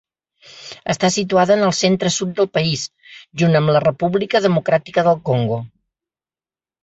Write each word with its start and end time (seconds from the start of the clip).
Està 0.93 1.09
situada 1.15 1.53
en 1.57 1.65
el 1.65 1.73
centre-sud 1.79 2.31
del 2.39 2.47
país, 2.59 2.85
junt 3.41 3.57
amb 3.59 3.73
la 3.75 3.83
República 3.85 4.41
Democràtica 4.47 5.03
del 5.09 5.19
Congo. 5.31 5.61